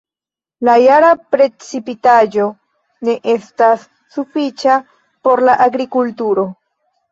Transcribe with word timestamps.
La 0.69 0.73
jara 0.83 1.11
precipitaĵo 1.35 2.47
ne 3.09 3.15
estas 3.35 3.85
sufiĉa 4.17 4.81
por 5.29 5.47
la 5.51 5.59
agrikulturo. 5.69 6.51